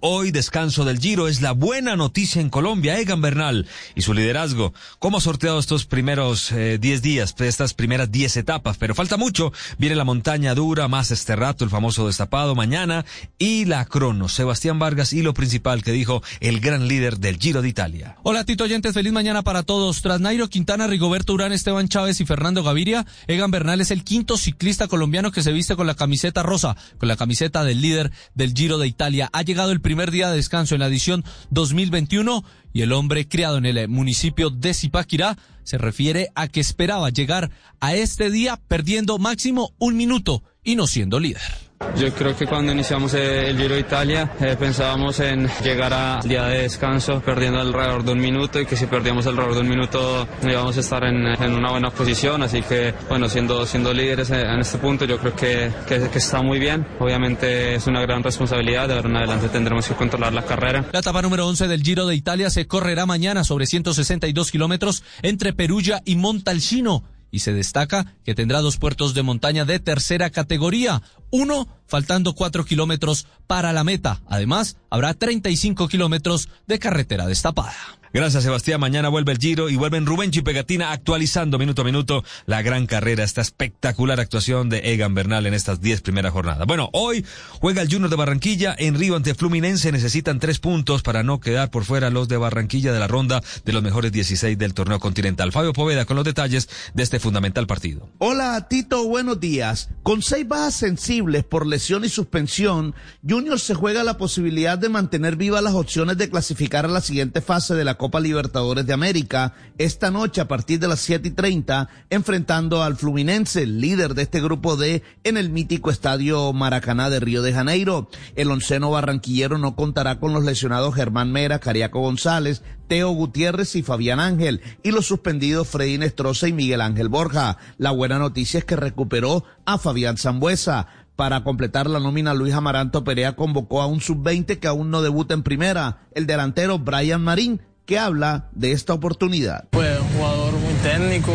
[0.00, 4.72] Hoy descanso del Giro es la buena noticia en Colombia, Egan Bernal y su liderazgo.
[4.98, 8.76] ¿Cómo ha sorteado estos primeros 10 eh, días, estas primeras 10 etapas?
[8.76, 9.52] Pero falta mucho.
[9.78, 13.04] Viene la montaña dura, más este rato, el famoso destapado mañana
[13.38, 14.28] y la crono.
[14.28, 18.16] Sebastián Vargas y lo principal que dijo el gran líder del Giro de Italia.
[18.22, 20.00] Hola Tito Oyentes, feliz mañana para todos.
[20.02, 24.36] Tras Nairo Quintana, Rigoberto Urán, Esteban Chávez y Fernando Gaviria, Egan Bernal es el quinto
[24.36, 28.54] ciclista colombiano que se viste con la camiseta rosa, con la camiseta del líder del
[28.54, 29.28] Giro de Italia.
[29.32, 33.58] Ha llegado el primer día de descanso en la edición 2021 y el hombre criado
[33.58, 39.18] en el municipio de Zipaquirá se refiere a que esperaba llegar a este día perdiendo
[39.18, 41.72] máximo un minuto y no siendo líder.
[41.96, 46.44] Yo creo que cuando iniciamos el Giro de Italia eh, pensábamos en llegar al día
[46.44, 50.26] de descanso perdiendo alrededor de un minuto y que si perdíamos alrededor de un minuto
[50.42, 52.42] íbamos a estar en, una buena posición.
[52.42, 56.58] Así que, bueno, siendo, siendo líderes en este punto yo creo que, que, está muy
[56.58, 56.86] bien.
[56.98, 58.88] Obviamente es una gran responsabilidad.
[58.88, 60.86] De ahora en adelante tendremos que controlar la carrera.
[60.92, 65.52] La etapa número 11 del Giro de Italia se correrá mañana sobre 162 kilómetros entre
[65.52, 71.02] Perugia y Montalcino y se destaca que tendrá dos puertos de montaña de tercera categoría,
[71.30, 74.22] uno faltando cuatro kilómetros para la meta.
[74.28, 77.74] Además, habrá 35 kilómetros de carretera destapada.
[78.14, 78.78] Gracias, Sebastián.
[78.78, 83.24] Mañana vuelve el Giro y vuelven Rubén Chipegatina actualizando minuto a minuto la gran carrera,
[83.24, 86.66] esta espectacular actuación de Egan Bernal en estas diez primeras jornadas.
[86.66, 87.24] Bueno, hoy
[87.60, 89.92] juega el Junior de Barranquilla en Río ante Fluminense.
[89.92, 93.72] Necesitan tres puntos para no quedar por fuera los de Barranquilla de la ronda de
[93.72, 95.50] los mejores 16 del torneo continental.
[95.50, 98.10] Fabio Poveda con los detalles de este fundamental partido.
[98.18, 99.08] Hola, Tito.
[99.08, 99.88] Buenos días.
[100.02, 102.94] Con seis bajas sensibles por lesión y suspensión,
[103.26, 107.40] Junior se juega la posibilidad de mantener vivas las opciones de clasificar a la siguiente
[107.40, 111.30] fase de la Copa Libertadores de América esta noche a partir de las 7 y
[111.30, 117.20] 30, enfrentando al Fluminense, líder de este grupo D, en el mítico estadio Maracaná de
[117.20, 118.08] Río de Janeiro.
[118.34, 123.84] El onceno barranquillero no contará con los lesionados Germán Mera, Cariaco González, Teo Gutiérrez y
[123.84, 127.56] Fabián Ángel, y los suspendidos Freddy Nestroza y Miguel Ángel Borja.
[127.78, 130.88] La buena noticia es que recuperó a Fabián Zambuesa.
[131.14, 135.34] Para completar la nómina, Luis Amaranto Perea convocó a un sub-20 que aún no debuta
[135.34, 137.60] en primera, el delantero Brian Marín,
[137.98, 139.64] habla de esta oportunidad.
[139.70, 141.32] Pues un jugador muy técnico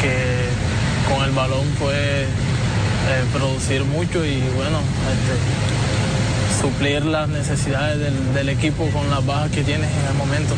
[0.00, 4.78] que con el balón puede eh, producir mucho y bueno,
[5.12, 10.54] este, suplir las necesidades del, del equipo con las bajas que tienes en el momento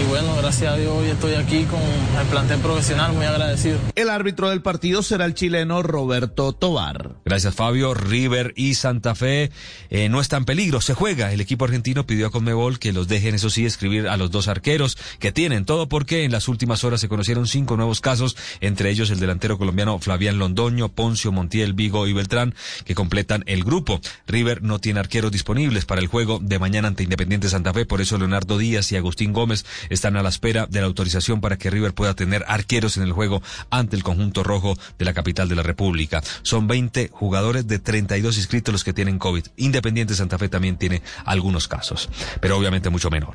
[0.00, 3.78] y bueno, gracias a Dios hoy estoy aquí con el plantel profesional, muy agradecido.
[3.94, 7.16] El árbitro del partido será el chileno Roberto Tobar.
[7.24, 9.50] Gracias Fabio, River y Santa Fe
[9.90, 11.32] eh, no está en peligro, se juega.
[11.32, 14.48] El equipo argentino pidió a Conmebol que los dejen, eso sí, escribir a los dos
[14.48, 18.90] arqueros que tienen todo porque en las últimas horas se conocieron cinco nuevos casos, entre
[18.90, 24.00] ellos el delantero colombiano Flavián Londoño, Poncio, Montiel, Vigo y Beltrán, que completan el grupo.
[24.26, 28.00] River no tiene arqueros disponibles para el juego de mañana ante Independiente Santa Fe, por
[28.00, 31.70] eso Leonardo Díaz y Agustín Gómez están a la espera de la autorización para que
[31.70, 35.56] River pueda tener arqueros en el juego ante el conjunto rojo de la capital de
[35.56, 36.22] la República.
[36.42, 39.44] Son 20 jugadores de 32 inscritos los que tienen COVID.
[39.56, 42.08] Independiente Santa Fe también tiene algunos casos,
[42.40, 43.34] pero obviamente mucho menor.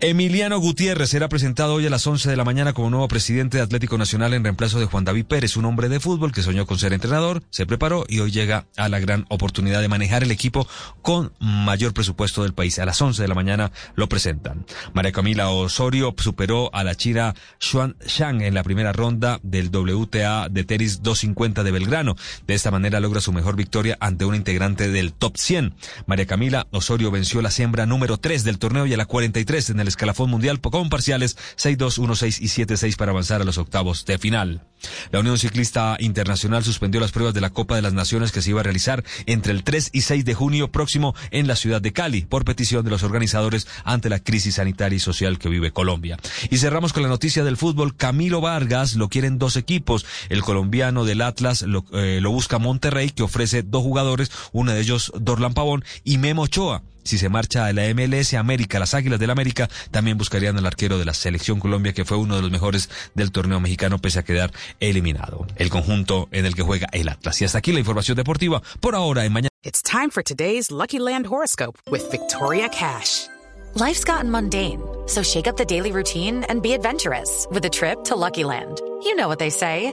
[0.00, 3.62] Emiliano Gutiérrez será presentado hoy a las 11 de la mañana como nuevo presidente de
[3.62, 6.76] Atlético Nacional en reemplazo de Juan David Pérez, un hombre de fútbol que soñó con
[6.76, 10.66] ser entrenador, se preparó y hoy llega a la gran oportunidad de manejar el equipo
[11.02, 12.80] con mayor presupuesto del país.
[12.80, 14.66] A las 11 de la mañana lo presentan.
[14.92, 20.48] María Camila Osorio superó a la china Xuan Shang en la primera ronda del WTA
[20.48, 22.16] de tenis 250 de Belgrano.
[22.48, 25.74] De esta manera logra su mejor victoria ante una integrante del top 100.
[26.06, 29.80] María Camila Osorio venció la siembra número 3 del torneo y a la 43 en
[29.80, 34.18] el escalafón mundial con parciales 6-2, 1-6 y 7-6 para avanzar a los octavos de
[34.18, 34.62] final.
[35.10, 38.50] La Unión Ciclista Internacional suspendió las pruebas de la Copa de las Naciones que se
[38.50, 41.92] iba a realizar entre el 3 y 6 de junio próximo en la ciudad de
[41.92, 46.18] Cali por petición de los organizadores ante la crisis sanitaria y social que vive Colombia.
[46.50, 47.96] Y cerramos con la noticia del fútbol.
[47.96, 50.06] Camilo Vargas lo quieren dos equipos.
[50.28, 55.12] El colombiano del Atlas lo, eh, busca Monterrey que ofrece dos jugadores, uno de ellos
[55.20, 56.82] Dorlan Pavón y Memo Ochoa.
[57.02, 60.98] Si se marcha a la MLS América, las Águilas del América también buscarían al arquero
[60.98, 64.22] de la Selección Colombia, que fue uno de los mejores del torneo mexicano, pese a
[64.22, 65.46] quedar eliminado.
[65.56, 67.40] El conjunto en el que juega el Atlas.
[67.40, 68.62] Y hasta aquí la información deportiva.
[68.80, 69.48] Por ahora, en mañana.
[69.64, 73.28] It's time for today's Lucky Land horoscope with Victoria Cash.
[73.74, 78.04] Life's gotten mundane, so shake up the daily routine and be adventurous with a trip
[78.04, 78.80] to Lucky Land.
[79.02, 79.92] You know what they say.